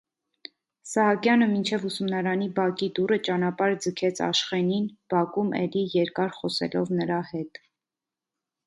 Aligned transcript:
Սահակյանը 0.91 1.47
մինչև 1.51 1.85
ուսումնարանի 1.89 2.47
բակի 2.61 2.89
դուռը 3.01 3.19
ճանապարհ 3.29 3.77
ձգեց 3.87 4.23
Աշխենին, 4.31 4.89
բակում 5.17 5.53
էլի 5.63 5.87
երկար 6.01 6.37
խոսելով 6.41 6.95
նրա 7.03 7.23
հետ: 7.33 7.65